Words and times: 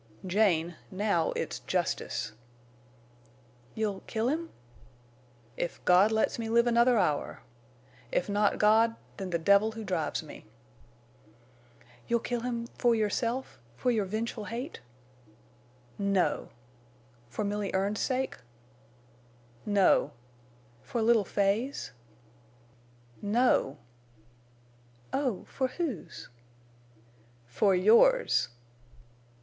"Jane, 0.25 0.77
now 0.89 1.31
it's 1.35 1.59
justice." 1.59 2.31
"You'll—kill 3.75 4.29
him?" 4.29 4.49
"If 5.57 5.79
God 5.85 6.11
lets 6.11 6.39
me 6.39 6.49
live 6.49 6.65
another 6.65 6.97
hour! 6.97 7.41
If 8.11 8.27
not 8.27 8.57
God—then 8.57 9.29
the 9.29 9.37
devil 9.37 9.73
who 9.73 9.83
drives 9.83 10.23
me!" 10.23 10.43
"You'll 12.07 12.19
kill 12.19 12.39
him—for 12.39 12.95
yourself—for 12.95 13.91
your 13.91 14.05
vengeful 14.05 14.45
hate?" 14.45 14.79
"No!" 15.99 16.49
"For 17.29 17.43
Milly 17.43 17.71
Erne's 17.75 17.99
sake?" 18.01 18.37
"No." 19.67 20.13
"For 20.81 21.03
little 21.03 21.25
Fay's?" 21.25 21.91
"No!" 23.21 23.77
"Oh—for 25.13 25.67
whose?" 25.67 26.27
_"For 27.47 27.75
yours!" 27.75 28.49